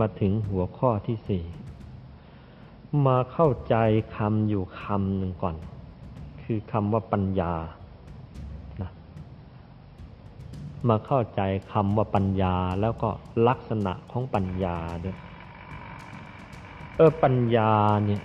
[0.00, 1.44] มาถึงหัวข้อที่สี่
[3.06, 3.76] มาเข้าใจ
[4.16, 5.56] คำอยู่คำหนึ่งก่อน
[6.42, 7.54] คือคำว่าปัญญา
[8.82, 8.90] นะ
[10.88, 11.40] มาเข้าใจ
[11.72, 13.08] คำว่าปัญญาแล้วก็
[13.48, 15.16] ลักษณะของปัญญาด้วย
[16.96, 17.72] เออปัญญา
[18.06, 18.22] เนี่ย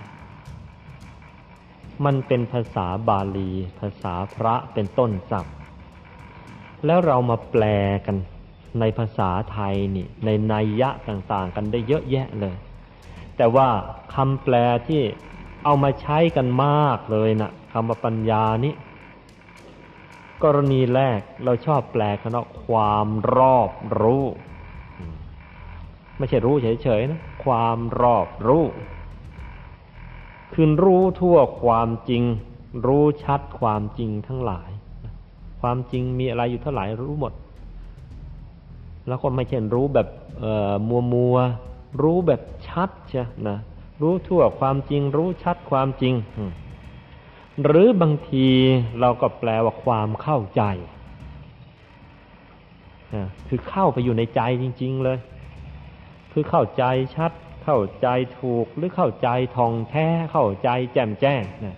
[2.04, 3.50] มันเป็นภาษาบาลี
[3.80, 5.54] ภาษาพระเป็นต้นศัพท์
[6.86, 7.64] แล้วเรามาแปล
[8.06, 8.16] กัน
[8.80, 12.56] ในภาษาไทยนี่ในนัยยะต่างๆ กันได้เยอะแยะเลย
[13.36, 13.68] แต่ว่า
[14.14, 14.54] คำแปล
[14.88, 15.02] ที่
[15.64, 18.74] เอามาใช้กันมากเลยนะคำว่าปัญญานี้
[20.42, 24.24] กรณีแรกเราชอบแปลคำว่าความรอบรู้
[26.18, 28.64] ไม่ใช่รู้เฉยๆนะความรอบรู้
[30.52, 32.22] คือรู้ทั่วความจริง
[32.86, 34.70] รู้ชัดความจริงทั้งหลาย
[35.60, 37.32] ความจริงมีอะไรอยู่เท่าไหร่รู้หมด
[39.08, 40.08] แล้วก็ไม่ใช่รู้แบบ
[40.88, 41.36] มัวมัว
[42.02, 43.58] รู้แบบชัดใช่นะ
[44.02, 46.14] รู้ทั่วความจริง รู้ชัดความจริง
[47.64, 48.46] หรือบางที
[49.00, 50.62] เราก็แปลว่าความเข้าใจ
[53.48, 55.18] คือเข้าไปอยู่ในใจจริง ๆ เลย
[56.32, 56.84] คือเข้าใจ
[57.16, 57.32] ชัด
[57.64, 58.08] เข้าใจ
[58.38, 61.76] ถูกหรือเข้าใจทองแท้เข้าใจแจ่มแจ้งนะ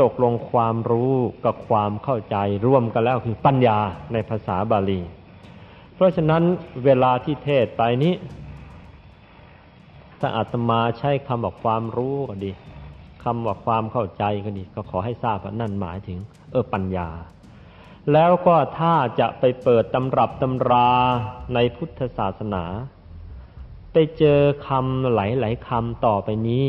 [0.00, 3.78] ตกลงความรู้กับความเข้าใจร่วมกันแล้วคือปัญญา
[4.12, 5.00] ในภาษาบาลี
[5.98, 6.42] เพราะฉะนั้น
[6.84, 8.14] เวลาที่เทศไปนี้
[10.20, 12.52] ถ้าอาตมาใช้คำว่าความรู้ก็ดี
[13.24, 16.18] คำว่าความเข้าใจก็ดี ก็ขอให้ทราบว่านั่นหมายถึง
[16.50, 17.08] เออปัญญา
[18.12, 20.90] แล้วก็ถ้าจะไปเปิดตำรับตำรา
[21.54, 22.64] ในพุทธศาสนา
[23.92, 26.64] ไปเจอคำหลายๆคำต่อไปนี้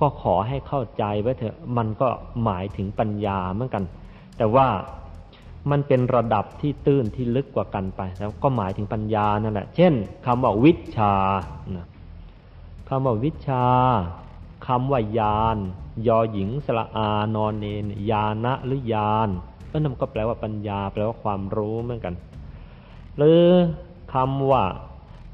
[0.00, 2.08] ก็ขอให้เข้าใจไว้เถอะ มันก็
[2.44, 3.84] หมายถึงปัญญาเหมือนกัน
[4.36, 4.66] แต่ว่า
[5.70, 9.92] มันเป็นระดับที่ตื้นที่ลึกกว่ากันไป แล้วก็หมายถึงปัญญานั่นแหละ เช่น
[10.26, 11.14] คำว่าวิชา
[11.76, 11.86] นะ
[12.88, 13.64] คำว่าวิชา
[14.66, 15.56] คำว่ายาน
[16.06, 19.28] ยอหญิงสละอานอนเนนยานะหรือยาน
[19.70, 22.14] ก็นั่นก็แปลว่าปัญญา แปลว่าความรู้เหมือนกัน
[23.16, 23.44] หรือ
[24.14, 24.64] คำว่า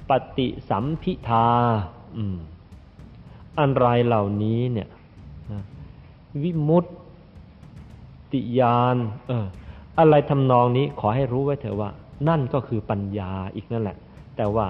[0.09, 1.49] ปฏิสัมพิทา
[2.17, 2.37] อืม
[3.59, 4.89] อันไรเหล่านี้เนี่ย
[6.43, 6.85] วิมุต
[8.33, 8.97] ติยาน
[9.29, 9.47] เออ
[9.99, 11.91] อะไรทำนองนี้ขอให้รู้ไว้เถอะว่า
[12.29, 13.97] นั่นก็คือปัญญาอีกนั่นแหละ
[14.37, 14.67] แต่ว่า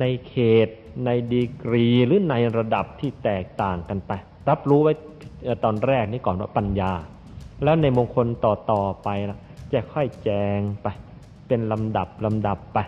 [0.00, 0.34] ในเข
[0.66, 0.68] ต
[1.04, 4.12] ในดีกรีหรือในระดับที่แตกต่างกันไป
[4.48, 4.92] รับรู้ไว้
[5.64, 6.92] ตอนแรกนี่ก่อนว่าปัญญา
[7.64, 9.08] แล้วในมงคลต่อๆไป
[9.72, 10.86] จะค่อยแจงไป
[11.48, 12.78] เป็นลำดับลำดับไป